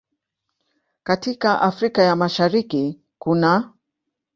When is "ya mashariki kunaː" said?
2.03-3.73